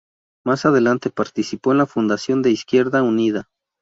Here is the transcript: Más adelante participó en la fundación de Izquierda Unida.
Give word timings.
Más 0.43 0.65
adelante 0.65 1.11
participó 1.11 1.71
en 1.73 1.77
la 1.77 1.85
fundación 1.85 2.41
de 2.41 2.49
Izquierda 2.49 3.03
Unida. 3.03 3.47